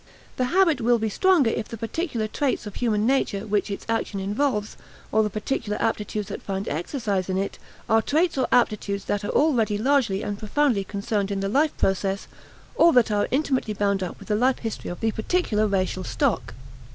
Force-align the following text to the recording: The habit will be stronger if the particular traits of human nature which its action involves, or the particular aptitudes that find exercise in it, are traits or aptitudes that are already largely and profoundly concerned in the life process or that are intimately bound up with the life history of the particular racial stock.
The 0.37 0.45
habit 0.45 0.81
will 0.81 0.97
be 0.97 1.09
stronger 1.09 1.51
if 1.51 1.67
the 1.67 1.77
particular 1.77 2.27
traits 2.27 2.65
of 2.65 2.73
human 2.73 3.05
nature 3.05 3.45
which 3.45 3.69
its 3.69 3.85
action 3.87 4.19
involves, 4.19 4.75
or 5.11 5.21
the 5.21 5.29
particular 5.29 5.79
aptitudes 5.79 6.27
that 6.29 6.41
find 6.41 6.67
exercise 6.67 7.29
in 7.29 7.37
it, 7.37 7.59
are 7.87 8.01
traits 8.01 8.35
or 8.35 8.47
aptitudes 8.51 9.05
that 9.05 9.23
are 9.23 9.29
already 9.29 9.77
largely 9.77 10.23
and 10.23 10.39
profoundly 10.39 10.83
concerned 10.83 11.29
in 11.29 11.39
the 11.39 11.49
life 11.49 11.77
process 11.77 12.25
or 12.73 12.91
that 12.93 13.11
are 13.11 13.27
intimately 13.29 13.75
bound 13.75 14.01
up 14.01 14.17
with 14.17 14.27
the 14.29 14.35
life 14.35 14.57
history 14.57 14.89
of 14.89 15.01
the 15.01 15.11
particular 15.11 15.67
racial 15.67 16.03
stock. 16.03 16.55